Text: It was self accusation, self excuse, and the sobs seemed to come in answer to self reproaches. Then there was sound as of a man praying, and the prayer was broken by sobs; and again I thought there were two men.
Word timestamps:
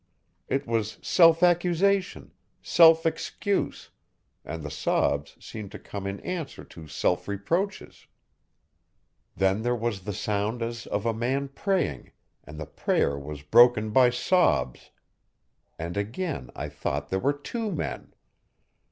It 0.47 0.65
was 0.65 0.97
self 1.03 1.43
accusation, 1.43 2.31
self 2.63 3.05
excuse, 3.05 3.91
and 4.43 4.63
the 4.63 4.71
sobs 4.71 5.37
seemed 5.39 5.71
to 5.73 5.77
come 5.77 6.07
in 6.07 6.19
answer 6.21 6.63
to 6.63 6.87
self 6.87 7.27
reproaches. 7.27 8.07
Then 9.35 9.61
there 9.61 9.75
was 9.75 10.01
sound 10.17 10.63
as 10.63 10.87
of 10.87 11.05
a 11.05 11.13
man 11.13 11.49
praying, 11.49 12.13
and 12.43 12.59
the 12.59 12.65
prayer 12.65 13.15
was 13.15 13.43
broken 13.43 13.91
by 13.91 14.09
sobs; 14.09 14.89
and 15.77 15.95
again 15.95 16.49
I 16.55 16.67
thought 16.67 17.09
there 17.09 17.19
were 17.19 17.31
two 17.33 17.71
men. 17.71 18.11